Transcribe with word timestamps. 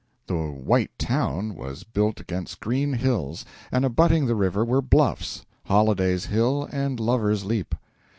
The 0.25 0.49
"white 0.49 0.97
town" 0.97 1.53
was 1.53 1.83
built 1.83 2.19
against 2.19 2.59
green 2.59 2.93
hills, 2.93 3.45
and 3.71 3.85
abutting 3.85 4.25
the 4.25 4.33
river 4.33 4.65
were 4.65 4.81
bluffs 4.81 5.45
Holliday's 5.65 6.25
Hill 6.25 6.67
and 6.71 6.99
Lover's 6.99 7.45
Leap. 7.45 7.75